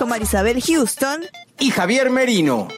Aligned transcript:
con 0.00 0.08
Marisabel 0.08 0.62
Houston 0.62 1.26
y 1.58 1.70
Javier 1.70 2.08
Merino. 2.08 2.68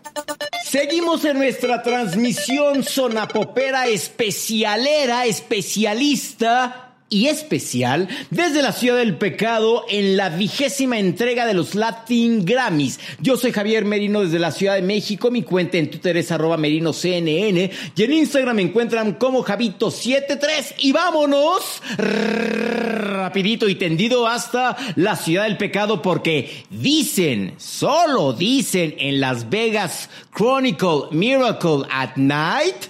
Seguimos 0.64 1.24
en 1.24 1.38
nuestra 1.38 1.80
transmisión 1.80 2.82
sonapopera 2.82 3.86
especialera, 3.86 5.24
especialista 5.26 6.91
y 7.12 7.28
especial 7.28 8.08
desde 8.30 8.62
la 8.62 8.72
Ciudad 8.72 8.96
del 8.96 9.18
Pecado 9.18 9.84
en 9.90 10.16
la 10.16 10.30
vigésima 10.30 10.98
entrega 10.98 11.46
de 11.46 11.52
los 11.52 11.74
Latin 11.74 12.46
Grammys. 12.46 12.98
Yo 13.20 13.36
soy 13.36 13.52
Javier 13.52 13.84
Merino 13.84 14.22
desde 14.22 14.38
la 14.38 14.50
Ciudad 14.50 14.76
de 14.76 14.82
México. 14.82 15.30
Mi 15.30 15.42
cuenta 15.42 15.76
en 15.76 15.90
Twitter 15.90 16.16
es 16.16 16.32
arroba 16.32 16.56
merinoCNN 16.56 17.70
y 17.94 18.02
en 18.02 18.12
Instagram 18.12 18.56
me 18.56 18.62
encuentran 18.62 19.12
como 19.12 19.44
Javito73 19.44 20.76
y 20.78 20.92
vámonos 20.92 21.82
rapidito 21.98 23.68
y 23.68 23.74
tendido 23.74 24.26
hasta 24.26 24.74
la 24.96 25.14
Ciudad 25.16 25.44
del 25.44 25.58
Pecado 25.58 26.00
porque 26.00 26.64
dicen, 26.70 27.52
solo 27.58 28.32
dicen 28.32 28.94
en 28.98 29.20
Las 29.20 29.50
Vegas 29.50 30.08
Chronicle 30.34 31.08
Miracle 31.10 31.82
at 31.90 32.16
Night.com 32.16 32.84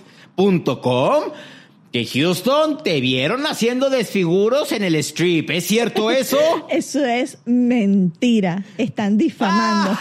que 1.93 2.07
Houston 2.07 2.83
te 2.83 3.03
vieron 3.03 3.45
haciendo 3.47 3.91
desfiguros 3.91 4.73
en 4.73 4.83
el 4.83 4.95
strip. 4.97 5.51
¿Es 5.51 5.67
cierto 5.67 6.11
eso? 6.11 6.39
Eso 6.71 7.05
es 7.05 7.39
mentira. 7.45 8.65
Están 8.79 9.19
difamando. 9.19 9.99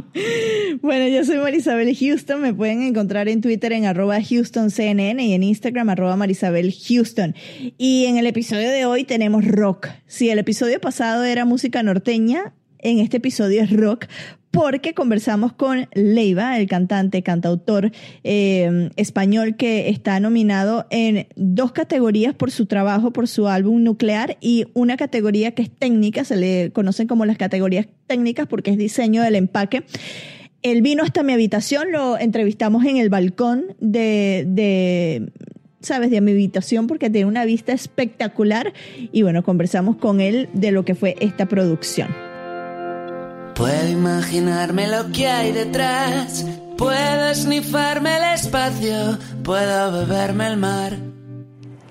bueno, 0.80 1.08
yo 1.08 1.24
soy 1.24 1.36
Marisabel 1.36 1.94
Houston. 1.94 2.40
Me 2.40 2.54
pueden 2.54 2.82
encontrar 2.82 3.28
en 3.28 3.42
Twitter 3.42 3.72
en 3.72 3.84
arroba 3.84 4.16
HoustonCNN 4.18 5.20
y 5.20 5.34
en 5.34 5.42
Instagram 5.42 5.90
arroba 5.90 6.16
Marisabel 6.16 6.74
Houston. 6.88 7.34
Y 7.76 8.06
en 8.06 8.16
el 8.16 8.26
episodio 8.26 8.70
de 8.70 8.86
hoy 8.86 9.04
tenemos 9.04 9.44
rock. 9.44 9.88
Si 10.06 10.30
el 10.30 10.38
episodio 10.38 10.80
pasado 10.80 11.24
era 11.24 11.44
música 11.44 11.82
norteña, 11.82 12.54
en 12.78 13.00
este 13.00 13.18
episodio 13.18 13.62
es 13.62 13.70
rock 13.70 14.06
porque 14.50 14.94
conversamos 14.94 15.52
con 15.52 15.88
Leiva, 15.94 16.58
el 16.58 16.68
cantante, 16.68 17.22
cantautor 17.22 17.92
eh, 18.24 18.90
español 18.96 19.56
que 19.56 19.88
está 19.88 20.18
nominado 20.20 20.86
en 20.90 21.28
dos 21.36 21.72
categorías 21.72 22.34
por 22.34 22.50
su 22.50 22.66
trabajo, 22.66 23.12
por 23.12 23.28
su 23.28 23.48
álbum 23.48 23.82
nuclear 23.82 24.38
y 24.40 24.66
una 24.74 24.96
categoría 24.96 25.52
que 25.52 25.62
es 25.62 25.70
técnica, 25.70 26.24
se 26.24 26.36
le 26.36 26.72
conocen 26.72 27.06
como 27.06 27.26
las 27.26 27.36
categorías 27.36 27.86
técnicas 28.06 28.46
porque 28.46 28.70
es 28.70 28.78
diseño 28.78 29.22
del 29.22 29.34
empaque. 29.34 29.84
Él 30.62 30.82
vino 30.82 31.04
hasta 31.04 31.22
mi 31.22 31.32
habitación, 31.32 31.92
lo 31.92 32.18
entrevistamos 32.18 32.84
en 32.84 32.96
el 32.96 33.10
balcón 33.10 33.76
de, 33.80 34.44
de 34.48 35.30
sabes, 35.80 36.10
de 36.10 36.20
mi 36.20 36.32
habitación 36.32 36.86
porque 36.86 37.10
tiene 37.10 37.26
una 37.26 37.44
vista 37.44 37.72
espectacular 37.72 38.72
y 39.12 39.22
bueno, 39.22 39.42
conversamos 39.42 39.96
con 39.96 40.20
él 40.20 40.48
de 40.52 40.72
lo 40.72 40.84
que 40.84 40.94
fue 40.94 41.14
esta 41.20 41.46
producción. 41.46 42.27
Puedo 43.58 43.88
imaginarme 43.88 44.86
lo 44.86 45.10
que 45.10 45.26
hay 45.26 45.50
detrás, 45.50 46.46
puedo 46.76 47.28
esnifarme 47.28 48.16
el 48.16 48.34
espacio, 48.34 49.18
puedo 49.42 49.90
beberme 49.90 50.46
el 50.46 50.56
mar. 50.58 50.92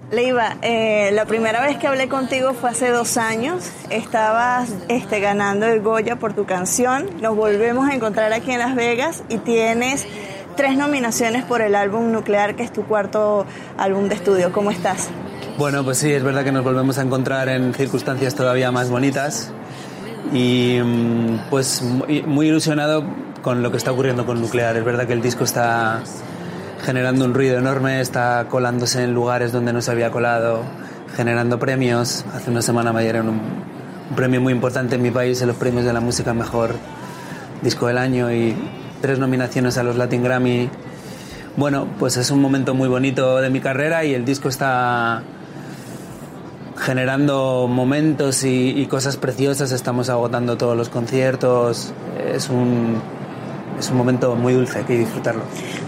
Leiva, 0.10 0.56
eh, 0.62 1.10
la 1.12 1.26
primera 1.26 1.60
vez 1.60 1.76
que 1.76 1.88
hablé 1.88 2.08
contigo 2.08 2.54
fue 2.54 2.70
hace 2.70 2.90
dos 2.90 3.18
años. 3.18 3.70
Estabas 3.90 4.70
este, 4.88 5.20
ganando 5.20 5.66
el 5.66 5.82
Goya 5.82 6.16
por 6.16 6.32
tu 6.34 6.46
canción. 6.46 7.10
Nos 7.22 7.36
volvemos 7.36 7.90
a 7.90 7.94
encontrar 7.94 8.32
aquí 8.32 8.52
en 8.52 8.60
Las 8.60 8.74
Vegas 8.74 9.24
y 9.28 9.40
tienes 9.40 10.08
tres 10.56 10.78
nominaciones 10.78 11.44
por 11.44 11.62
el 11.62 11.76
álbum 11.76 12.14
Nuclear, 12.14 12.56
que 12.56 12.64
es 12.64 12.72
tu 12.72 12.86
cuarto 12.86 13.46
álbum 13.78 14.08
de 14.08 14.16
estudio. 14.16 14.54
¿Cómo 14.54 14.72
estás? 14.72 15.10
Bueno, 15.58 15.84
pues 15.84 15.98
sí, 15.98 16.14
es 16.14 16.24
verdad 16.24 16.46
que 16.46 16.54
nos 16.54 16.64
volvemos 16.64 16.98
a 16.98 17.02
encontrar 17.02 17.50
en 17.50 17.74
circunstancias 17.74 18.36
todavía 18.36 18.72
más 18.72 18.90
bonitas 18.90 19.52
y 20.34 20.80
mm, 20.84 21.50
pues 21.50 21.82
muy, 21.82 22.48
ilusionado 22.48 23.04
con 23.42 23.64
lo 23.64 23.72
que 23.72 23.78
está 23.78 23.92
ocurriendo 23.92 24.26
con 24.26 24.42
Nuclear. 24.42 24.76
Es 24.76 24.84
verdad 24.84 25.08
que 25.08 25.14
el 25.14 25.22
disco 25.22 25.44
está 25.44 26.02
generando 26.84 27.26
un 27.26 27.34
ruido 27.34 27.58
enorme, 27.58 28.02
está 28.02 28.48
colándose 28.50 29.04
en 29.04 29.14
lugares 29.14 29.52
donde 29.52 29.74
no 29.74 29.82
se 29.82 29.92
había 29.92 30.12
colado, 30.12 30.64
generando 31.16 31.60
premios. 31.60 32.26
Hace 32.34 32.52
una 32.52 32.62
semana 32.62 32.94
me 32.94 33.04
dieron 33.04 33.30
un, 33.30 33.42
un 34.10 34.16
premio 34.16 34.42
muy 34.42 34.54
importante 34.54 34.96
en 34.96 35.02
mi 35.02 35.12
país, 35.12 35.42
en 35.42 35.48
los 35.48 35.58
premios 35.58 35.86
de 35.86 35.94
la 35.94 36.00
música 36.00 36.34
mejor 36.34 36.76
disco 37.62 37.88
del 37.88 37.98
año 37.98 38.32
y 38.32 38.56
tres 39.02 39.20
nominaciones 39.20 39.78
a 39.78 39.84
los 39.84 39.96
Latin 39.96 40.24
Grammy. 40.24 40.70
Bueno, 41.56 41.88
pues 41.98 42.18
es 42.18 42.30
un 42.30 42.40
momento 42.40 42.74
muy 42.74 42.88
bonito 42.88 43.38
de 43.38 43.50
mi 43.50 43.60
carrera 43.60 44.06
y 44.06 44.14
el 44.14 44.26
disco 44.26 44.50
está 44.50 45.24
generando 46.78 47.68
momentos 47.68 48.44
y, 48.44 48.86
cosas 48.88 49.18
preciosas. 49.18 49.72
Estamos 49.72 50.10
agotando 50.10 50.58
todos 50.58 50.78
los 50.78 50.90
conciertos. 50.90 51.94
Es 52.34 52.50
un, 52.50 53.02
es 53.80 53.90
un 53.90 53.98
momento 53.98 54.36
muy 54.36 54.54
dulce, 54.54 54.80
hay 54.80 54.86
que 54.86 54.98
disfrutarlo. 54.98 55.44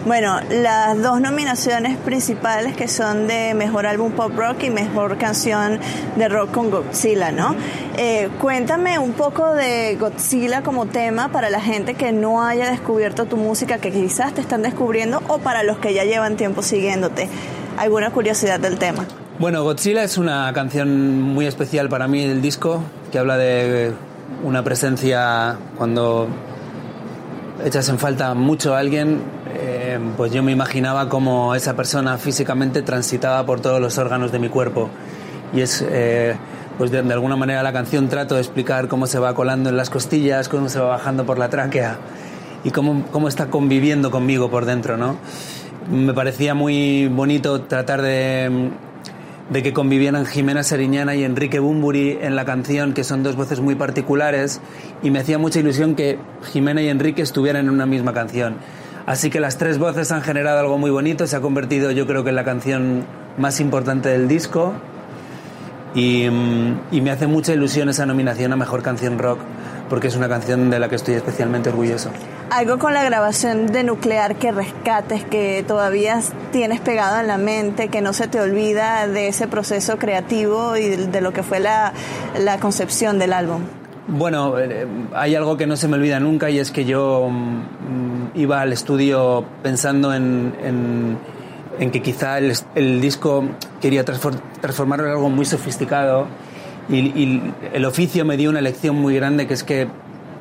Bueno, 0.06 0.40
las 0.50 1.02
dos 1.02 1.22
nominaciones 1.22 1.98
principales 1.98 2.76
que 2.76 2.88
son 2.88 3.28
de 3.28 3.54
Mejor 3.54 3.86
Álbum 3.86 4.12
Pop 4.12 4.32
Rock 4.36 4.64
y 4.64 4.70
Mejor 4.70 5.18
Canción 5.18 5.80
de 6.16 6.28
Rock 6.28 6.52
con 6.52 6.72
Godzilla, 6.72 7.32
¿no? 7.32 7.56
Eh, 7.98 8.30
cuéntame 8.40 9.00
un 9.00 9.14
poco 9.14 9.54
de 9.54 9.96
Godzilla 10.00 10.64
como 10.64 10.88
tema 10.88 11.30
para 11.32 11.50
la 11.50 11.62
gente 11.62 11.96
que 11.96 12.12
no 12.12 12.44
haya 12.44 12.70
descubierto 12.70 13.26
tu 13.26 13.38
música, 13.38 13.78
que 13.78 13.92
quizás 13.92 14.34
te 14.34 14.42
están 14.42 14.62
descubriendo, 14.62 15.22
o 15.28 15.40
para 15.40 15.64
los 15.64 15.78
que 15.78 15.94
ya 15.94 16.04
llevan 16.04 16.38
tiempo 16.38 16.62
siguiéndote. 16.62 17.30
¿Alguna 17.78 18.12
curiosidad 18.12 18.60
del 18.60 18.78
tema? 18.78 19.06
Bueno, 19.40 19.64
Godzilla 19.64 20.04
es 20.04 20.18
una 20.18 20.52
canción 20.52 21.22
muy 21.22 21.46
especial 21.46 21.88
para 21.88 22.10
mí 22.10 22.28
del 22.28 22.42
disco, 22.42 22.84
que 23.10 23.20
habla 23.20 23.38
de 23.38 23.94
una 24.44 24.66
presencia 24.66 25.58
cuando 25.78 26.28
echas 27.64 27.88
en 27.88 28.00
falta 28.00 28.34
mucho 28.34 28.76
a 28.76 28.80
alguien, 28.80 29.22
eh, 29.54 29.98
pues 30.18 30.34
yo 30.34 30.44
me 30.44 30.52
imaginaba 30.52 31.08
como 31.08 31.56
esa 31.56 31.74
persona 31.74 32.18
físicamente 32.18 32.82
transitaba 32.82 33.46
por 33.46 33.62
todos 33.62 33.80
los 33.80 33.98
órganos 33.98 34.34
de 34.34 34.40
mi 34.40 34.50
cuerpo. 34.50 34.90
Y 35.54 35.62
es, 35.62 35.86
eh, 35.90 36.36
pues 36.78 36.92
de, 36.92 37.02
de, 37.02 37.14
alguna 37.14 37.38
manera 37.38 37.64
la 37.64 37.72
canción 37.72 38.10
trato 38.10 38.36
de 38.36 38.42
explicar 38.42 38.90
cómo 38.90 39.08
se 39.08 39.20
va 39.20 39.34
colando 39.36 39.70
en 39.70 39.78
las 39.78 39.90
costillas, 39.90 40.50
cómo 40.50 40.68
se 40.68 40.82
va 40.82 40.90
bajando 40.90 41.26
por 41.26 41.40
la 41.40 41.50
tráquea 41.50 41.98
y 42.66 42.72
cómo, 42.72 43.06
cómo 43.10 43.30
está 43.30 43.46
conviviendo 43.46 44.12
conmigo 44.12 44.52
por 44.52 44.66
dentro, 44.66 44.98
¿no? 44.98 45.16
Me 45.90 46.14
parecía 46.14 46.54
muy 46.56 47.08
bonito 47.08 47.62
tratar 47.62 48.02
de 48.02 48.70
de 49.50 49.64
que 49.64 49.74
convivieran 49.74 50.26
Jimena 50.26 50.64
Seriñana 50.64 51.16
y 51.16 51.24
Enrique 51.24 51.60
Bumburi 51.60 52.20
en 52.22 52.36
la 52.36 52.46
canción, 52.46 52.94
que 52.94 53.04
son 53.04 53.24
dos 53.24 53.36
voces 53.36 53.60
muy 53.60 53.76
particulares, 53.76 54.62
y 55.02 55.10
me 55.10 55.20
hacía 55.20 55.38
mucha 55.38 55.60
ilusión 55.60 55.96
que 55.96 56.20
Jimena 56.52 56.82
y 56.82 56.90
Enrique 56.90 57.22
estuvieran 57.22 57.66
en 57.66 57.72
una 57.72 57.86
misma 57.86 58.14
canción. 58.14 58.56
Así 59.06 59.32
que 59.32 59.40
las 59.40 59.58
tres 59.58 59.80
voces 59.80 60.12
han 60.12 60.22
generado 60.22 60.60
algo 60.60 60.78
muy 60.78 60.92
bonito, 60.92 61.26
se 61.26 61.36
ha 61.36 61.42
convertido 61.42 61.90
yo 61.92 62.06
creo 62.06 62.24
que 62.24 62.30
en 62.30 62.36
la 62.36 62.44
canción 62.44 63.06
más 63.38 63.60
importante 63.60 64.10
del 64.10 64.28
disco, 64.28 64.74
y, 65.96 66.30
mm, 66.30 66.82
y 66.92 67.02
me 67.02 67.10
hace 67.10 67.26
mucha 67.26 67.54
ilusión 67.54 67.90
esa 67.90 68.06
nominación 68.06 68.54
a 68.54 68.56
Mejor 68.56 68.84
Canción 68.84 69.18
Rock, 69.18 69.40
porque 69.90 70.10
es 70.10 70.16
una 70.16 70.30
canción 70.30 70.70
de 70.70 70.78
la 70.78 70.90
que 70.90 70.96
estoy 70.96 71.16
especialmente 71.16 71.70
orgulloso. 71.70 72.12
Algo 72.52 72.80
con 72.80 72.96
la 72.96 73.04
grabación 73.04 73.68
de 73.68 73.84
Nuclear 73.84 74.36
que 74.36 74.52
rescates, 74.52 75.24
que 75.24 75.64
todavía 75.68 76.20
tienes 76.52 76.80
pegado 76.80 77.20
en 77.20 77.28
la 77.28 77.38
mente, 77.38 77.90
que 77.90 78.02
no 78.02 78.12
se 78.12 78.28
te 78.28 78.42
olvida 78.42 79.08
de 79.08 79.28
ese 79.28 79.48
proceso 79.48 79.98
creativo 80.00 80.76
y 80.76 80.90
de 80.90 81.22
lo 81.22 81.32
que 81.32 81.44
fue 81.44 81.60
la, 81.60 81.94
la 82.40 82.60
concepción 82.60 83.20
del 83.20 83.34
álbum. 83.34 83.62
Bueno, 84.08 84.58
eh, 84.58 84.88
hay 85.14 85.36
algo 85.36 85.58
que 85.58 85.68
no 85.68 85.78
se 85.78 85.88
me 85.88 85.96
olvida 85.98 86.20
nunca 86.20 86.50
y 86.50 86.58
es 86.58 86.72
que 86.72 86.86
yo 86.86 87.30
mm, 87.30 88.32
iba 88.34 88.62
al 88.62 88.74
estudio 88.74 89.46
pensando 89.62 90.12
en, 90.12 90.56
en, 90.64 91.18
en 91.80 91.92
que 91.92 92.02
quizá 92.02 92.40
el, 92.40 92.54
el 92.74 93.00
disco 93.00 93.44
quería 93.80 94.04
transfor- 94.04 94.42
transformarlo 94.60 95.06
en 95.06 95.12
algo 95.12 95.30
muy 95.30 95.46
sofisticado 95.46 96.26
y, 96.90 96.96
y 96.98 97.54
el 97.74 97.86
oficio 97.86 98.26
me 98.26 98.36
dio 98.38 98.50
una 98.50 98.62
lección 98.62 98.96
muy 98.96 99.14
grande 99.16 99.46
que 99.46 99.54
es 99.54 99.64
que 99.64 99.88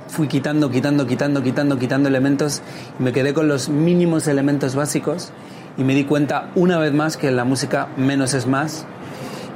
fui 0.09 0.29
quitando, 0.29 0.71
quitando, 0.71 1.07
quitando, 1.07 1.43
quitando, 1.43 1.79
quitando 1.79 2.09
elementos 2.09 2.63
y 2.99 3.03
me 3.03 3.13
quedé 3.13 3.35
con 3.35 3.49
los 3.49 3.69
mínimos 3.69 4.27
elementos 4.27 4.75
básicos 4.75 5.33
y 5.77 5.85
me 5.85 5.95
di 5.95 6.05
cuenta 6.05 6.51
una 6.55 6.79
vez 6.79 6.93
más 6.93 7.17
que 7.17 7.29
en 7.29 7.37
la 7.37 7.45
música 7.45 7.89
menos 7.97 8.35
es 8.35 8.47
más 8.47 8.87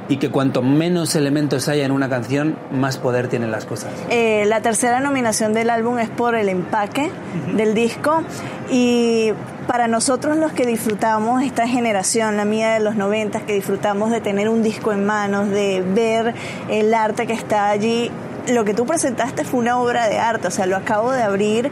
y 0.09 0.17
que 0.17 0.29
cuanto 0.29 0.61
menos 0.61 1.15
elementos 1.15 1.67
haya 1.69 1.85
en 1.85 1.91
una 1.91 2.09
canción, 2.09 2.57
más 2.71 2.97
poder 2.97 3.29
tienen 3.29 3.51
las 3.51 3.65
cosas. 3.65 3.91
Eh, 4.09 4.45
la 4.47 4.61
tercera 4.61 4.99
nominación 4.99 5.53
del 5.53 5.69
álbum 5.69 5.97
es 5.99 6.09
por 6.09 6.35
el 6.35 6.49
empaque 6.49 7.09
del 7.55 7.73
disco 7.73 8.21
y 8.69 9.31
para 9.67 9.87
nosotros 9.87 10.37
los 10.37 10.51
que 10.51 10.65
disfrutamos 10.65 11.41
esta 11.41 11.67
generación, 11.67 12.35
la 12.35 12.45
mía 12.45 12.73
de 12.73 12.81
los 12.81 12.95
90, 12.95 13.45
que 13.45 13.53
disfrutamos 13.53 14.11
de 14.11 14.19
tener 14.19 14.49
un 14.49 14.61
disco 14.61 14.91
en 14.91 15.05
manos, 15.05 15.49
de 15.49 15.81
ver 15.81 16.33
el 16.69 16.93
arte 16.93 17.25
que 17.25 17.33
está 17.33 17.69
allí, 17.69 18.11
lo 18.47 18.65
que 18.65 18.73
tú 18.73 18.85
presentaste 18.85 19.43
fue 19.43 19.59
una 19.59 19.79
obra 19.79 20.07
de 20.07 20.17
arte, 20.19 20.47
o 20.47 20.51
sea, 20.51 20.65
lo 20.65 20.75
acabo 20.75 21.11
de 21.11 21.21
abrir 21.23 21.71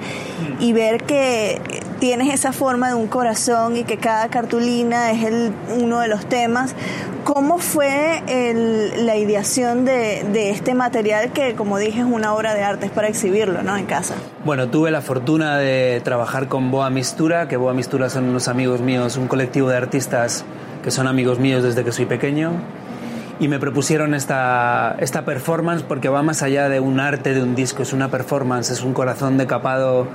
y 0.59 0.73
ver 0.73 1.03
que 1.03 1.61
tienes 1.99 2.33
esa 2.33 2.51
forma 2.53 2.89
de 2.89 2.95
un 2.95 3.07
corazón 3.07 3.75
y 3.77 3.83
que 3.83 3.97
cada 3.97 4.27
cartulina 4.29 5.11
es 5.11 5.23
el, 5.23 5.51
uno 5.79 5.99
de 5.99 6.07
los 6.07 6.25
temas. 6.25 6.73
¿Cómo 7.23 7.59
fue 7.59 8.23
el- 8.27 9.05
la 9.05 9.15
ideación 9.15 9.85
de, 9.85 10.23
de 10.33 10.49
este 10.49 10.73
material 10.73 11.31
que, 11.31 11.53
como 11.53 11.77
dije, 11.77 11.99
es 11.99 12.05
una 12.05 12.33
obra 12.33 12.55
de 12.55 12.63
arte, 12.63 12.87
es 12.87 12.91
para 12.91 13.07
exhibirlo 13.07 13.61
¿no? 13.61 13.77
en 13.77 13.85
casa? 13.85 14.15
Bueno, 14.43 14.69
tuve 14.69 14.89
la 14.89 15.01
fortuna 15.01 15.57
de 15.57 16.01
trabajar 16.03 16.47
con 16.47 16.71
Boa 16.71 16.89
Mistura, 16.89 17.47
que 17.47 17.57
Boa 17.57 17.73
Mistura 17.73 18.09
son 18.09 18.27
unos 18.29 18.47
amigos 18.47 18.81
míos, 18.81 19.17
un 19.17 19.27
colectivo 19.27 19.69
de 19.69 19.77
artistas 19.77 20.43
que 20.83 20.89
son 20.89 21.05
amigos 21.07 21.37
míos 21.37 21.61
desde 21.63 21.83
que 21.83 21.91
soy 21.91 22.05
pequeño. 22.07 22.53
Y 23.41 23.47
me 23.47 23.57
propusieron 23.57 24.13
esta, 24.13 24.95
esta 24.99 25.25
performance 25.25 25.81
porque 25.81 26.09
va 26.09 26.21
más 26.21 26.43
allá 26.43 26.69
de 26.69 26.79
un 26.79 26.99
arte, 26.99 27.33
de 27.33 27.41
un 27.41 27.55
disco, 27.55 27.81
es 27.81 27.91
una 27.91 28.09
performance, 28.11 28.69
es 28.69 28.83
un 28.83 28.93
corazón 28.93 29.39
decapado, 29.39 30.05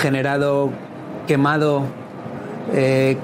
generado, 0.00 0.70
quemado, 1.26 1.84
eh, 2.72 3.18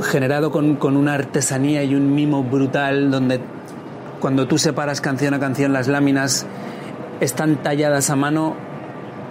generado 0.00 0.50
con, 0.50 0.76
con 0.76 0.96
una 0.96 1.12
artesanía 1.12 1.84
y 1.84 1.94
un 1.94 2.14
mimo 2.14 2.42
brutal 2.42 3.10
donde 3.10 3.40
cuando 4.20 4.48
tú 4.48 4.56
separas 4.56 5.02
canción 5.02 5.34
a 5.34 5.38
canción 5.38 5.74
las 5.74 5.86
láminas 5.86 6.46
están 7.20 7.56
talladas 7.56 8.08
a 8.08 8.16
mano 8.16 8.56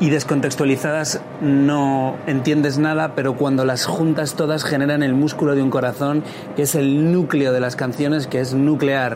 y 0.03 0.09
descontextualizadas 0.09 1.21
no 1.39 2.17
entiendes 2.27 2.77
nada, 2.77 3.15
pero 3.15 3.37
cuando 3.37 3.63
las 3.63 3.85
juntas 3.85 4.33
todas 4.33 4.65
generan 4.65 5.01
el 5.01 5.13
músculo 5.13 5.55
de 5.55 5.61
un 5.61 5.69
corazón, 5.69 6.25
que 6.57 6.63
es 6.63 6.75
el 6.75 7.13
núcleo 7.13 7.53
de 7.53 7.61
las 7.61 7.77
canciones, 7.77 8.27
que 8.27 8.41
es 8.41 8.53
nuclear. 8.53 9.15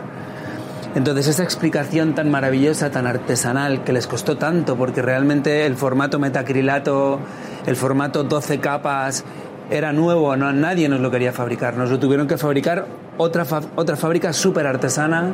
Entonces 0.95 1.27
esa 1.27 1.43
explicación 1.43 2.15
tan 2.15 2.31
maravillosa, 2.31 2.89
tan 2.89 3.05
artesanal, 3.05 3.83
que 3.83 3.91
les 3.91 4.07
costó 4.07 4.37
tanto, 4.37 4.77
porque 4.77 5.01
realmente 5.01 5.65
el 5.65 5.75
formato 5.75 6.19
metacrilato, 6.19 7.19
el 7.65 7.75
formato 7.75 8.23
12 8.23 8.59
capas, 8.61 9.25
era 9.69 9.91
nuevo, 9.91 10.37
no, 10.37 10.53
nadie 10.53 10.87
nos 10.87 11.01
lo 11.01 11.11
quería 11.11 11.33
fabricar, 11.33 11.75
nos 11.75 11.91
lo 11.91 11.99
tuvieron 11.99 12.27
que 12.27 12.37
fabricar 12.37 12.85
otra, 13.17 13.45
otra 13.75 13.97
fábrica 13.97 14.31
súper 14.31 14.65
artesana, 14.65 15.33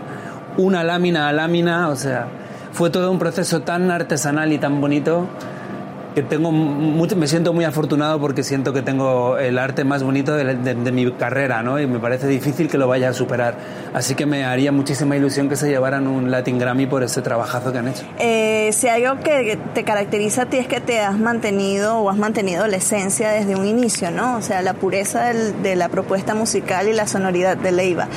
una 0.58 0.84
lámina 0.84 1.30
a 1.30 1.32
lámina, 1.32 1.90
o 1.90 1.96
sea, 1.96 2.28
fue 2.74 2.90
todo 2.90 3.12
un 3.12 3.20
proceso 3.20 3.62
tan 3.62 3.90
artesanal 3.92 4.52
y 4.52 4.58
tan 4.58 4.82
bonito 4.82 5.28
que 6.16 6.22
tengo 6.22 6.52
mucho, 6.52 7.16
me 7.16 7.26
siento 7.26 7.54
muy 7.54 7.66
afortunado 7.66 8.20
porque 8.20 8.44
siento 8.44 8.72
que 8.72 8.84
tengo 8.84 9.40
el 9.40 9.58
arte 9.58 9.84
más 9.84 10.04
bonito 10.04 10.36
de, 10.36 10.54
de- 10.56 10.76
de 10.76 10.92
mi 10.92 11.12
carrera, 11.14 11.64
¿no? 11.64 11.80
Y 11.80 11.88
me 11.88 11.98
parece 11.98 12.28
difícil 12.28 12.70
que 12.70 12.78
lo 12.78 12.88
vaya 12.88 13.10
a 13.10 13.14
superar. 13.14 13.56
Así 13.96 14.14
que 14.14 14.28
me 14.28 14.46
haría 14.46 14.72
muchísima 14.72 15.16
ilusión 15.18 15.50
que 15.50 15.56
se 15.56 15.70
llevaran 15.70 16.06
un 16.06 16.30
Latin 16.30 16.60
Grammy 16.60 16.86
por 16.86 17.02
ese 17.02 17.24
trabajazo 17.24 17.72
que 17.72 17.80
han 17.80 17.88
hecho. 17.88 18.04
Eh, 18.20 18.70
si 18.74 18.90
algo 18.90 19.20
que 19.24 19.58
te 19.74 19.84
caracteriza 19.84 20.44
a 20.44 20.46
ti 20.46 20.58
es 20.58 20.68
que 20.68 20.80
te 20.82 21.00
has 21.00 21.18
mantenido 21.18 21.98
o 21.98 22.12
has 22.12 22.18
mantenido 22.18 22.68
la 22.68 22.78
esencia 22.78 23.32
desde 23.32 23.56
un 23.56 23.66
inicio, 23.66 24.12
¿no? 24.12 24.38
O 24.38 24.42
sea, 24.44 24.62
la 24.62 24.76
pureza 24.76 25.24
del- 25.26 25.64
de 25.64 25.76
la 25.76 25.90
propuesta 25.90 26.36
musical 26.36 26.88
y 26.88 26.94
la 26.94 27.08
sonoridad 27.08 27.58
de 27.58 27.72
Leiva. 27.72 28.08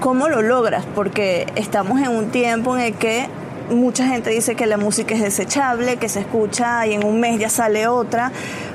¿Cómo 0.00 0.28
lo 0.28 0.42
logras? 0.42 0.84
Porque 0.94 1.46
estamos 1.56 2.00
en 2.02 2.08
un 2.08 2.26
tiempo 2.30 2.76
en 2.76 2.82
el 2.84 2.94
que 2.94 3.28
mucha 3.70 4.06
gente 4.06 4.30
dice 4.30 4.54
que 4.54 4.66
la 4.66 4.76
música 4.76 5.14
es 5.14 5.22
desechable, 5.22 5.96
que 5.96 6.08
se 6.08 6.20
escucha 6.20 6.86
y 6.86 6.94
en 6.94 7.04
un 7.04 7.20
mes 7.20 7.38
ya 7.40 7.48
sale 7.48 7.86
otra. 7.88 8.32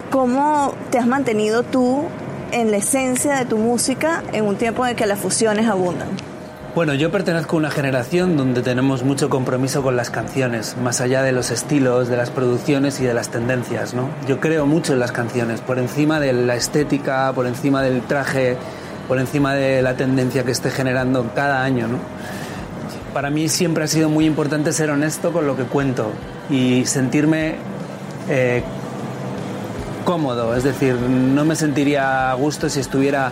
¿Cómo 0.09 0.73
te 0.91 0.97
has 0.97 1.07
mantenido 1.07 1.63
tú 1.63 2.03
en 2.51 2.71
la 2.71 2.77
esencia 2.77 3.35
de 3.35 3.45
tu 3.45 3.57
música 3.57 4.23
en 4.33 4.45
un 4.45 4.55
tiempo 4.55 4.85
en 4.85 4.95
que 4.95 5.05
las 5.05 5.19
fusiones 5.19 5.67
abundan? 5.67 6.07
Bueno, 6.75 6.93
yo 6.93 7.09
pertenezco 7.09 7.55
a 7.55 7.59
una 7.59 7.71
generación 7.71 8.35
donde 8.35 8.61
tenemos 8.61 9.03
mucho 9.03 9.29
compromiso 9.29 9.81
con 9.81 9.95
las 9.95 10.09
canciones, 10.09 10.75
más 10.75 10.99
allá 10.99 11.23
de 11.23 11.31
los 11.31 11.49
estilos, 11.49 12.09
de 12.09 12.17
las 12.17 12.31
producciones 12.31 12.99
y 12.99 13.05
de 13.05 13.13
las 13.13 13.29
tendencias, 13.29 13.93
¿no? 13.93 14.09
Yo 14.27 14.41
creo 14.41 14.65
mucho 14.65 14.91
en 14.91 14.99
las 14.99 15.13
canciones, 15.13 15.61
por 15.61 15.79
encima 15.79 16.19
de 16.19 16.33
la 16.33 16.55
estética, 16.55 17.31
por 17.33 17.47
encima 17.47 17.81
del 17.81 18.01
traje, 18.01 18.57
por 19.07 19.19
encima 19.19 19.53
de 19.53 19.81
la 19.81 19.95
tendencia 19.95 20.43
que 20.43 20.51
esté 20.51 20.69
generando 20.69 21.31
cada 21.33 21.63
año, 21.63 21.87
¿no? 21.87 21.99
Para 23.15 23.29
mí 23.29 23.47
siempre 23.47 23.85
ha 23.85 23.87
sido 23.87 24.09
muy 24.09 24.25
importante 24.25 24.73
ser 24.73 24.89
honesto 24.89 25.31
con 25.31 25.47
lo 25.47 25.55
que 25.55 25.63
cuento 25.63 26.11
y 26.49 26.83
sentirme 26.83 27.55
eh, 28.27 28.61
cómodo, 30.03 30.53
es 30.53 30.65
decir, 30.65 30.95
no 30.95 31.45
me 31.45 31.55
sentiría 31.55 32.29
a 32.29 32.33
gusto 32.33 32.67
si 32.67 32.81
estuviera 32.81 33.31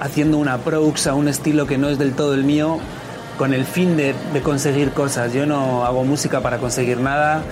haciendo 0.00 0.36
una 0.38 0.54
approach 0.54 1.06
a 1.06 1.14
un 1.14 1.28
estilo 1.28 1.64
que 1.64 1.78
no 1.78 1.88
es 1.88 2.00
del 2.00 2.14
todo 2.14 2.34
el 2.34 2.42
mío 2.42 2.80
con 3.38 3.54
el 3.54 3.66
fin 3.66 3.96
de, 3.96 4.16
de 4.32 4.42
conseguir 4.42 4.90
cosas. 4.90 5.32
Yo 5.32 5.46
no 5.46 5.84
hago 5.84 6.02
música 6.02 6.40
para 6.40 6.58
conseguir 6.58 6.98
nada. 6.98 7.42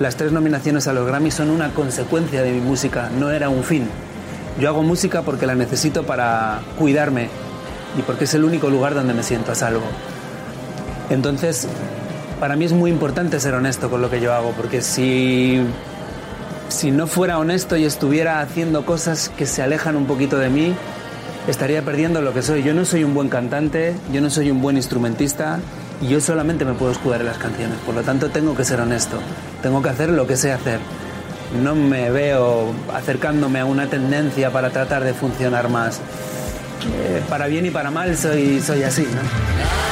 Las 0.00 0.16
tres 0.16 0.32
nominaciones 0.32 0.88
a 0.88 0.94
los 0.94 1.06
Grammy 1.06 1.30
son 1.30 1.50
una 1.50 1.68
consecuencia 1.74 2.40
de 2.40 2.50
mi 2.50 2.62
música, 2.62 3.10
no 3.20 3.30
era 3.30 3.50
un 3.50 3.62
fin. 3.62 3.90
Yo 4.58 4.70
hago 4.70 4.82
música 4.82 5.20
porque 5.20 5.44
la 5.44 5.54
necesito 5.54 6.04
para 6.04 6.62
cuidarme 6.78 7.28
y 7.98 8.00
porque 8.00 8.24
es 8.24 8.32
el 8.32 8.42
único 8.42 8.70
lugar 8.70 8.94
donde 8.94 9.12
me 9.12 9.22
siento 9.22 9.52
a 9.52 9.54
salvo. 9.54 9.84
Entonces, 11.10 11.68
para 12.40 12.56
mí 12.56 12.64
es 12.64 12.72
muy 12.72 12.90
importante 12.90 13.40
ser 13.40 13.54
honesto 13.54 13.90
con 13.90 14.00
lo 14.00 14.10
que 14.10 14.20
yo 14.20 14.32
hago, 14.32 14.52
porque 14.52 14.82
si, 14.82 15.62
si 16.68 16.90
no 16.90 17.06
fuera 17.06 17.38
honesto 17.38 17.76
y 17.76 17.84
estuviera 17.84 18.40
haciendo 18.40 18.84
cosas 18.84 19.30
que 19.30 19.46
se 19.46 19.62
alejan 19.62 19.96
un 19.96 20.06
poquito 20.06 20.38
de 20.38 20.50
mí, 20.50 20.74
estaría 21.48 21.82
perdiendo 21.82 22.20
lo 22.20 22.32
que 22.32 22.42
soy. 22.42 22.62
Yo 22.62 22.74
no 22.74 22.84
soy 22.84 23.04
un 23.04 23.14
buen 23.14 23.28
cantante, 23.28 23.94
yo 24.12 24.20
no 24.20 24.30
soy 24.30 24.50
un 24.50 24.60
buen 24.60 24.76
instrumentista 24.76 25.60
y 26.00 26.08
yo 26.08 26.20
solamente 26.20 26.64
me 26.64 26.74
puedo 26.74 26.92
escudar 26.92 27.20
en 27.20 27.26
las 27.26 27.38
canciones. 27.38 27.78
Por 27.84 27.94
lo 27.94 28.02
tanto, 28.02 28.30
tengo 28.30 28.54
que 28.54 28.64
ser 28.64 28.80
honesto. 28.80 29.18
Tengo 29.62 29.82
que 29.82 29.88
hacer 29.90 30.10
lo 30.10 30.26
que 30.26 30.36
sé 30.36 30.52
hacer. 30.52 30.80
No 31.62 31.74
me 31.74 32.10
veo 32.10 32.72
acercándome 32.92 33.60
a 33.60 33.64
una 33.64 33.86
tendencia 33.86 34.50
para 34.50 34.70
tratar 34.70 35.04
de 35.04 35.14
funcionar 35.14 35.68
más. 35.68 35.98
Eh, 35.98 37.22
para 37.28 37.46
bien 37.46 37.64
y 37.66 37.70
para 37.70 37.90
mal 37.90 38.16
soy, 38.16 38.60
soy 38.60 38.82
así, 38.82 39.02
¿no? 39.02 39.83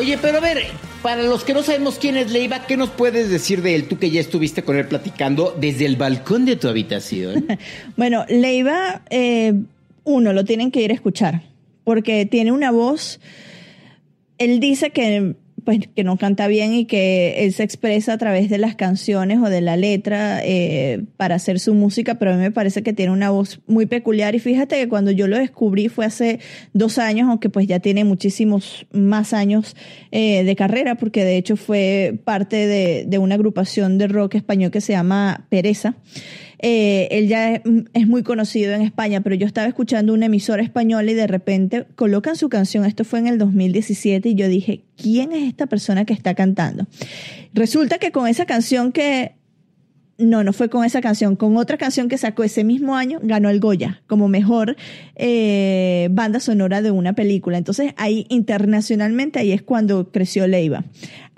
Oye, 0.00 0.16
pero 0.16 0.38
a 0.38 0.40
ver, 0.40 0.62
para 1.02 1.22
los 1.24 1.44
que 1.44 1.52
no 1.52 1.62
sabemos 1.62 1.98
quién 1.98 2.16
es 2.16 2.32
Leiva, 2.32 2.66
¿qué 2.66 2.78
nos 2.78 2.88
puedes 2.88 3.28
decir 3.28 3.60
de 3.60 3.74
él? 3.74 3.86
Tú 3.86 3.98
que 3.98 4.10
ya 4.10 4.18
estuviste 4.18 4.62
con 4.62 4.78
él 4.78 4.86
platicando 4.86 5.54
desde 5.60 5.84
el 5.84 5.96
balcón 5.96 6.46
de 6.46 6.56
tu 6.56 6.68
habitación. 6.68 7.46
Bueno, 7.98 8.24
Leiva, 8.30 9.02
eh, 9.10 9.52
uno, 10.04 10.32
lo 10.32 10.46
tienen 10.46 10.70
que 10.70 10.80
ir 10.80 10.90
a 10.90 10.94
escuchar, 10.94 11.42
porque 11.84 12.24
tiene 12.24 12.50
una 12.50 12.70
voz, 12.70 13.20
él 14.38 14.58
dice 14.58 14.88
que 14.88 15.34
pues 15.64 15.80
que 15.94 16.04
no 16.04 16.16
canta 16.16 16.46
bien 16.48 16.74
y 16.74 16.84
que 16.84 17.44
él 17.44 17.52
se 17.52 17.62
expresa 17.62 18.14
a 18.14 18.18
través 18.18 18.50
de 18.50 18.58
las 18.58 18.74
canciones 18.74 19.38
o 19.38 19.48
de 19.48 19.60
la 19.60 19.76
letra 19.76 20.40
eh, 20.44 21.04
para 21.16 21.36
hacer 21.36 21.60
su 21.60 21.74
música, 21.74 22.16
pero 22.16 22.32
a 22.32 22.34
mí 22.34 22.40
me 22.40 22.50
parece 22.50 22.82
que 22.82 22.92
tiene 22.92 23.12
una 23.12 23.30
voz 23.30 23.60
muy 23.66 23.86
peculiar 23.86 24.34
y 24.34 24.38
fíjate 24.38 24.76
que 24.76 24.88
cuando 24.88 25.10
yo 25.10 25.26
lo 25.26 25.38
descubrí 25.38 25.88
fue 25.88 26.04
hace 26.04 26.40
dos 26.72 26.98
años, 26.98 27.28
aunque 27.28 27.48
pues 27.48 27.66
ya 27.66 27.80
tiene 27.80 28.04
muchísimos 28.04 28.86
más 28.92 29.32
años 29.32 29.76
eh, 30.10 30.44
de 30.44 30.56
carrera, 30.56 30.96
porque 30.96 31.24
de 31.24 31.36
hecho 31.36 31.56
fue 31.56 32.20
parte 32.24 32.66
de, 32.66 33.04
de 33.06 33.18
una 33.18 33.34
agrupación 33.34 33.98
de 33.98 34.08
rock 34.08 34.36
español 34.36 34.70
que 34.70 34.80
se 34.80 34.92
llama 34.92 35.46
Pereza. 35.50 35.96
Eh, 36.62 37.08
él 37.10 37.26
ya 37.26 37.54
es, 37.54 38.06
muy 38.06 38.22
conocido 38.22 38.74
en 38.74 38.82
España, 38.82 39.22
pero 39.22 39.34
yo 39.34 39.46
estaba 39.46 39.66
escuchando 39.66 40.12
una 40.12 40.26
emisora 40.26 40.62
española 40.62 41.10
y 41.10 41.14
de 41.14 41.26
repente 41.26 41.86
colocan 41.94 42.36
su 42.36 42.50
canción, 42.50 42.84
esto 42.84 43.04
fue 43.04 43.18
en 43.18 43.28
el 43.28 43.38
2017, 43.38 44.28
y 44.28 44.34
yo 44.34 44.46
dije, 44.46 44.82
¿quién 44.96 45.32
es 45.32 45.48
esta 45.48 45.66
persona 45.66 46.04
que 46.04 46.12
está 46.12 46.34
cantando? 46.34 46.86
Resulta 47.54 47.98
que 47.98 48.12
con 48.12 48.28
esa 48.28 48.44
canción 48.44 48.92
que 48.92 49.36
no, 50.20 50.44
no 50.44 50.52
fue 50.52 50.68
con 50.68 50.84
esa 50.84 51.00
canción, 51.00 51.34
con 51.34 51.56
otra 51.56 51.78
canción 51.78 52.08
que 52.08 52.18
sacó 52.18 52.44
ese 52.44 52.62
mismo 52.62 52.94
año, 52.94 53.18
ganó 53.22 53.48
el 53.48 53.58
Goya 53.58 54.02
como 54.06 54.28
mejor 54.28 54.76
eh, 55.16 56.08
banda 56.12 56.40
sonora 56.40 56.82
de 56.82 56.90
una 56.90 57.14
película. 57.14 57.58
Entonces 57.58 57.94
ahí 57.96 58.26
internacionalmente 58.28 59.38
ahí 59.38 59.52
es 59.52 59.62
cuando 59.62 60.10
creció 60.12 60.46
Leiva. 60.46 60.84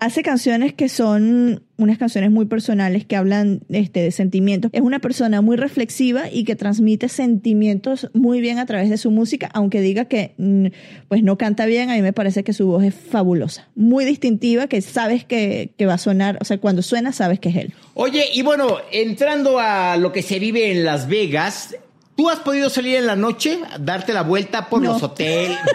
Hace 0.02 0.25
canciones 0.25 0.73
que 0.73 0.88
son 0.88 1.62
unas 1.76 1.97
canciones 1.97 2.32
muy 2.32 2.47
personales 2.47 3.06
que 3.06 3.14
hablan 3.14 3.61
este, 3.68 4.00
de 4.00 4.11
sentimientos. 4.11 4.68
Es 4.75 4.80
una 4.80 4.99
persona 4.99 5.42
muy 5.42 5.56
reflexiva 5.56 6.25
y 6.28 6.42
que 6.42 6.56
transmite 6.56 7.09
sentimientos 7.09 8.11
muy 8.12 8.40
bien 8.40 8.59
a 8.59 8.66
través 8.66 8.90
de 8.90 8.97
su 8.97 9.12
música, 9.12 9.49
aunque 9.54 9.80
diga 9.80 10.06
que 10.06 10.35
mm, 10.38 10.66
pues 11.06 11.23
no 11.23 11.38
canta 11.38 11.66
bien, 11.66 11.88
a 11.88 11.94
mí 11.94 12.02
me 12.02 12.12
parece 12.12 12.42
que 12.42 12.52
su 12.52 12.66
voz 12.66 12.82
es 12.82 12.97
fabulosa, 12.97 13.68
muy 13.76 14.04
distintiva, 14.04 14.66
que 14.66 14.82
sabes 14.82 15.25
que, 15.25 15.71
que 15.78 15.87
va 15.87 15.94
a 15.94 15.99
sonar, 15.99 16.37
o 16.40 16.44
sea, 16.44 16.59
cuando 16.59 16.82
suena 16.82 17.12
sabes 17.12 17.38
que 17.38 17.50
es 17.50 17.56
él. 17.56 17.75
Oye, 17.94 18.25
y 18.35 18.42
bueno, 18.42 18.78
entrando 18.90 19.61
a 19.61 19.97
lo 19.99 20.11
que 20.11 20.23
se 20.23 20.40
vive 20.40 20.73
en 20.73 20.85
Las 20.85 21.06
Vegas, 21.06 21.76
¿Tú 22.16 22.28
has 22.28 22.40
podido 22.40 22.69
salir 22.69 22.97
en 22.97 23.07
la 23.07 23.16
noche, 23.16 23.61
darte 23.81 24.12
la 24.12 24.23
vuelta 24.23 24.69
por 24.69 24.83
los 24.83 25.02
hoteles? 25.02 25.59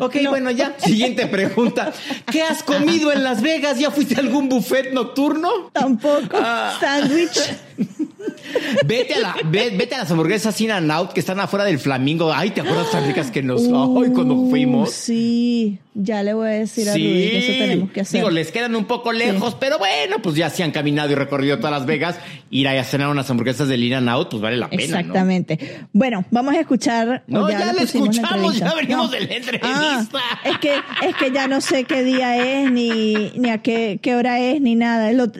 Ok, 0.00 0.16
bueno, 0.28 0.50
ya. 0.50 0.76
Siguiente 0.78 1.26
pregunta. 1.26 1.92
¿Qué 2.30 2.42
has 2.42 2.62
comido 2.62 3.10
en 3.10 3.24
Las 3.24 3.40
Vegas? 3.42 3.78
¿Ya 3.78 3.90
fuiste 3.90 4.14
a 4.16 4.18
algún 4.20 4.48
buffet 4.48 4.92
nocturno? 4.92 5.70
Tampoco. 5.72 6.36
Ah. 6.36 6.76
Sándwich. 6.78 7.40
Vete 8.86 9.14
a, 9.14 9.20
la, 9.20 9.36
ve- 9.46 9.72
vete 9.76 9.94
a 9.94 9.98
las 9.98 10.10
hamburguesas 10.10 10.60
In 10.60 10.70
and 10.70 10.90
Out 10.90 11.12
que 11.12 11.20
están 11.20 11.40
afuera 11.40 11.64
del 11.64 11.78
Flamingo. 11.78 12.32
Ay, 12.32 12.50
¿te 12.50 12.60
acuerdas 12.60 12.90
tan 12.90 13.06
ricas 13.06 13.30
que 13.30 13.42
nos... 13.42 13.62
Ay, 13.62 14.10
cuando 14.14 14.34
Uh, 14.34 14.50
fuimos. 14.50 14.90
Sí, 14.92 15.78
ya 15.94 16.22
le 16.22 16.32
voy 16.34 16.46
a 16.48 16.50
decir 16.50 16.88
a 16.88 16.92
Sí. 16.92 17.02
Luis 17.02 17.30
que 17.30 17.38
eso 17.38 17.52
tenemos 17.64 17.90
que 17.90 18.00
hacer. 18.02 18.20
Digo, 18.20 18.30
les 18.30 18.52
quedan 18.52 18.76
un 18.76 18.84
poco 18.84 19.12
lejos, 19.12 19.56
pero 19.58 19.78
bueno, 19.78 20.16
pues 20.22 20.36
ya 20.36 20.48
se 20.50 20.62
han 20.62 20.70
caminado 20.70 21.10
y 21.10 21.14
recorrido 21.14 21.56
todas 21.58 21.72
Las 21.72 21.86
Vegas. 21.86 22.16
Ir 22.50 22.66
a 22.68 22.82
cenar 22.84 23.08
unas 23.08 23.28
hamburguesas 23.30 23.68
del 23.68 23.82
In 23.84 23.94
and 23.94 24.08
Out, 24.08 24.30
pues 24.30 24.42
vale 24.42 24.56
la 24.56 24.70
pena, 24.70 24.82
¿no? 24.94 24.98
Exactamente. 25.00 25.58
Bueno, 25.92 26.24
vamos 26.30 26.54
a 26.54 26.60
escuchar. 26.60 27.24
No, 27.26 27.48
ya 27.50 27.72
pusimos 27.72 28.08
en 28.08 28.12
escuchamos, 28.24 28.54
entrevista. 28.54 28.68
ya 28.68 28.74
venimos 28.74 29.10
de 29.10 29.20
la 29.20 29.34
entrevista. 29.34 29.68
Ah, 29.74 30.40
es 30.44 30.58
que 30.58 30.74
es 31.06 31.16
que 31.16 31.30
ya 31.32 31.46
no 31.48 31.60
sé 31.60 31.84
qué 31.84 32.02
día 32.04 32.62
es 32.62 32.70
ni 32.70 33.32
ni 33.36 33.50
a 33.50 33.58
qué, 33.58 33.98
qué 34.00 34.14
hora 34.14 34.40
es 34.40 34.60
ni 34.60 34.74
nada. 34.76 35.12
Lo- 35.12 35.30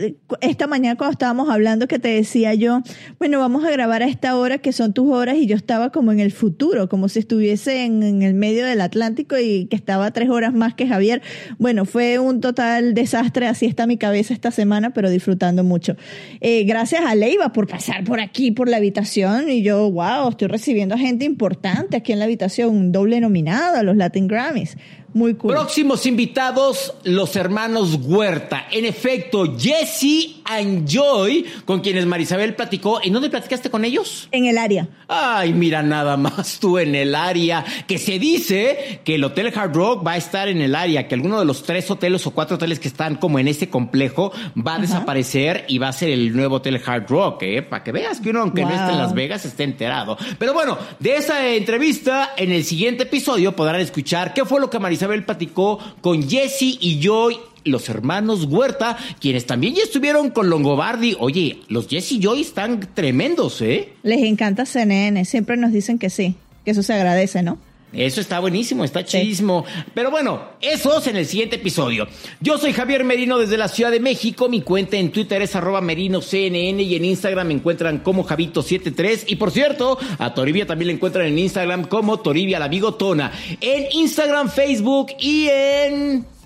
esta 0.41 0.67
mañana 0.67 0.97
cuando 0.97 1.12
estábamos 1.12 1.49
hablando 1.50 1.88
que 1.88 1.99
te 1.99 2.09
decía 2.09 2.53
yo, 2.55 2.81
bueno, 3.19 3.38
vamos 3.38 3.64
a 3.64 3.71
grabar 3.71 4.02
a 4.02 4.07
esta 4.07 4.37
hora 4.37 4.59
que 4.59 4.73
son 4.73 4.93
tus 4.93 5.11
horas 5.11 5.37
y 5.37 5.47
yo 5.47 5.57
estaba 5.57 5.90
como 5.90 6.12
en 6.12 6.21
el 6.21 6.33
futuro, 6.33 6.88
como 6.88 7.09
si 7.09 7.19
estuviese 7.19 7.85
en, 7.85 8.23
el 8.23 8.35
medio 8.35 8.67
del 8.67 8.81
Atlántico 8.81 9.38
y 9.38 9.67
que 9.67 9.76
estaba 9.76 10.11
tres 10.12 10.31
horas 10.31 10.52
más 10.52 10.75
que 10.75 10.87
Javier. 10.87 11.23
Bueno, 11.59 11.85
fue 11.85 12.19
un 12.19 12.40
total 12.40 12.95
desastre, 12.95 13.47
así 13.47 13.67
está 13.67 13.87
mi 13.87 13.97
cabeza 13.97 14.35
esta 14.35 14.50
semana, 14.50 14.90
pero 14.95 15.11
disfrutando 15.11 15.64
mucho. 15.64 15.97
Eh, 16.40 16.64
gracias 16.64 17.02
a 17.05 17.14
Leiva 17.14 17.52
por 17.52 17.67
pasar 17.67 18.05
por 18.05 18.21
aquí, 18.21 18.50
por 18.50 18.69
la 18.69 18.76
habitación 18.78 19.50
y 19.50 19.62
yo, 19.62 19.90
wow, 19.90 20.28
estoy 20.31 20.49
recibiendo 20.49 20.95
a 20.95 20.99
gente 20.99 21.25
importante 21.25 21.97
aquí 21.97 22.12
en 22.12 22.19
la 22.19 22.25
habitación, 22.25 22.71
un 22.71 22.93
doble 22.93 23.21
nominado 23.21 23.76
a 23.76 23.83
los 23.83 23.97
Latin 23.97 24.28
Grammys. 24.28 24.76
Muy 25.15 25.35
cool. 25.35 25.53
Próximos 25.53 26.05
invitados, 26.07 26.95
los 27.05 27.35
hermanos 27.35 27.99
Huerta. 28.03 28.67
En 28.71 28.85
efecto, 28.85 29.57
Jesse 29.59 30.43
and 30.45 30.87
Joy, 30.87 31.47
con 31.65 31.81
quienes 31.81 32.05
Marisabel 32.07 32.55
platicó. 32.55 33.00
¿En 33.03 33.15
dónde 33.15 33.31
platicaste 33.31 33.71
con 33.71 33.85
ellos? 33.85 34.29
En 34.33 34.45
el 34.45 34.59
área. 34.59 34.88
Ay, 35.09 35.55
mira 35.55 35.83
nada 35.83 36.17
más 36.19 36.59
tú 36.61 36.79
en 36.79 36.95
el 36.95 37.15
área. 37.15 37.65
Que 37.87 37.99
se 37.99 38.19
dice 38.19 39.00
que 39.05 39.15
el 39.15 39.25
Hotel 39.25 39.53
Hard 39.55 39.75
Rock 39.75 40.07
va 40.07 40.12
a 40.12 40.17
estar 40.19 40.49
en 40.49 40.61
el 40.61 40.75
área, 40.75 41.09
que 41.09 41.15
alguno 41.15 41.38
de 41.38 41.47
los 41.47 41.62
tres 41.62 41.91
hoteles 41.91 42.27
o 42.27 42.33
cuatro 42.33 42.57
hoteles 42.57 42.79
que 42.79 42.88
están 42.88 43.17
como 43.17 43.38
en 43.38 43.49
ese 43.49 43.71
complejo 43.71 44.33
va 44.55 44.75
a 44.75 44.79
desaparecer 44.79 45.65
y 45.69 45.79
va 45.79 45.88
a 45.88 45.93
ser 45.93 46.11
el 46.11 46.37
nuevo 46.37 46.57
Hotel 46.57 46.81
Hard 46.85 47.09
Rock, 47.09 47.43
¿eh? 47.45 47.62
Para 47.62 47.83
que 47.83 47.93
veas 47.93 48.21
que 48.21 48.31
uno, 48.31 48.41
aunque 48.43 48.62
no 48.62 48.71
esté 48.71 48.93
en. 48.93 48.99
Las 48.99 49.15
Vegas, 49.15 49.45
esté 49.45 49.62
enterado. 49.62 50.19
Pero 50.38 50.53
bueno, 50.53 50.77
de 50.99 51.17
esa 51.17 51.47
entrevista, 51.49 52.33
en 52.37 52.50
el 52.50 52.65
siguiente 52.65 53.05
episodio 53.05 53.55
podrán 53.55 53.81
escuchar 53.81 54.35
qué 54.35 54.45
fue 54.45 54.61
lo 54.61 54.69
que 54.69 54.79
Marisabel 54.79 54.98
platicó 55.25 55.78
con 56.00 56.28
Jesse 56.28 56.76
y 56.81 57.00
Joy. 57.02 57.38
Los 57.64 57.88
hermanos 57.88 58.45
Huerta, 58.45 58.97
quienes 59.21 59.45
también 59.45 59.75
ya 59.75 59.83
estuvieron 59.83 60.31
con 60.31 60.49
Longobardi. 60.49 61.17
Oye, 61.19 61.61
los 61.69 61.88
Jesse 61.88 62.12
y 62.12 62.21
Joy 62.21 62.40
están 62.40 62.81
tremendos, 62.95 63.61
¿eh? 63.61 63.93
Les 64.02 64.23
encanta 64.23 64.64
CNN, 64.64 65.25
siempre 65.25 65.57
nos 65.57 65.73
dicen 65.73 65.99
que 65.99 66.09
sí, 66.09 66.35
que 66.64 66.71
eso 66.71 66.83
se 66.83 66.95
agradece, 66.95 67.43
¿no? 67.43 67.59
Eso 67.92 68.21
está 68.21 68.38
buenísimo, 68.40 68.85
está 68.85 69.04
chidísimo. 69.04 69.64
Pero 69.95 70.11
bueno, 70.11 70.42
eso 70.61 70.99
es 70.99 71.07
en 71.07 71.16
el 71.16 71.26
siguiente 71.26 71.57
episodio. 71.57 72.07
Yo 72.40 72.59
soy 72.59 72.73
Javier 72.73 73.02
Merino 73.04 73.38
desde 73.38 73.57
la 73.57 73.68
Ciudad 73.68 73.90
de 73.90 74.00
México. 74.00 74.49
Mi 74.49 74.61
cuenta 74.61 74.97
en 74.97 75.11
Twitter 75.11 75.40
es 75.40 75.57
arroba 75.57 75.80
merinoCNN 75.80 76.80
y 76.80 76.95
en 76.95 77.04
Instagram 77.04 77.49
me 77.49 77.54
encuentran 77.54 77.99
como 77.99 78.26
Javito73. 78.26 79.25
Y 79.28 79.37
por 79.37 79.50
cierto, 79.50 79.99
a 80.18 80.35
Toribia 80.35 80.66
también 80.66 80.88
le 80.88 80.95
encuentran 80.95 81.26
en 81.26 81.38
Instagram 81.38 81.85
como 81.85 82.21
Toribia 82.21 82.59
la 82.59 82.68
Bigotona. 82.68 83.33
En 83.61 83.87
Instagram, 83.92 84.50
Facebook 84.50 85.12
y 85.18 85.49
en... 85.49 86.38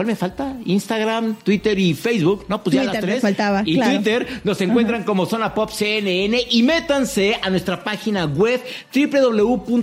¿Cuál 0.00 0.06
me 0.06 0.16
falta? 0.16 0.56
Instagram, 0.64 1.34
Twitter 1.44 1.78
y 1.78 1.92
Facebook. 1.92 2.46
No, 2.48 2.64
pues 2.64 2.74
ya 2.74 2.84
las 2.84 2.94
me 2.94 3.00
tres. 3.02 3.20
faltaba, 3.20 3.62
y 3.66 3.74
claro. 3.74 3.96
Twitter 3.96 4.26
nos 4.44 4.58
encuentran 4.62 5.04
como 5.04 5.26
Zona 5.26 5.52
Pop 5.52 5.68
CNN 5.68 6.42
y 6.48 6.62
métanse 6.62 7.38
a 7.42 7.50
nuestra 7.50 7.84
página 7.84 8.24
web 8.24 8.62
www.cnne.com 8.94 9.74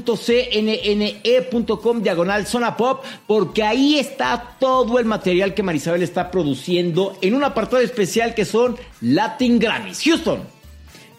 diagonal 2.02 2.48
Zona 2.48 2.76
Pop 2.76 3.04
porque 3.28 3.62
ahí 3.62 4.00
está 4.00 4.56
todo 4.60 4.98
el 4.98 5.06
material 5.06 5.54
que 5.54 5.62
Marisabel 5.62 6.02
está 6.02 6.32
produciendo 6.32 7.16
en 7.22 7.36
un 7.36 7.44
apartado 7.44 7.84
especial 7.84 8.34
que 8.34 8.46
son 8.46 8.76
Latin 9.02 9.60
Grammys. 9.60 10.02
Houston. 10.02 10.57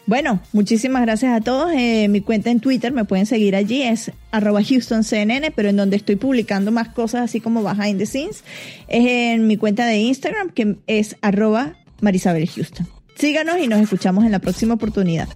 Bueno, 0.09 0.39
muchísimas 0.53 1.03
gracias 1.03 1.31
a 1.31 1.39
todos. 1.39 1.71
Eh, 1.71 2.07
mi 2.07 2.21
cuenta 2.21 2.49
en 2.49 2.59
Twitter 2.59 2.91
me 2.91 3.05
pueden 3.05 3.27
seguir 3.27 3.55
allí, 3.55 3.83
es 3.83 4.11
arroba 4.31 4.61
HoustonCNN, 4.61 5.53
pero 5.55 5.69
en 5.69 5.75
donde 5.75 5.97
estoy 5.97 6.15
publicando 6.15 6.71
más 6.71 6.87
cosas 6.87 7.21
así 7.21 7.39
como 7.39 7.61
behind 7.61 7.99
the 7.99 8.07
scenes 8.07 8.43
es 8.87 9.05
en 9.05 9.45
mi 9.45 9.55
cuenta 9.55 9.85
de 9.85 9.99
Instagram 9.99 10.49
que 10.49 10.77
es 10.87 11.15
arroba 11.21 11.75
Marisabel 12.01 12.49
Houston. 12.49 12.87
Síganos 13.17 13.59
y 13.59 13.67
nos 13.67 13.81
escuchamos 13.81 14.25
en 14.25 14.31
la 14.31 14.39
próxima 14.39 14.73
oportunidad. 14.73 15.29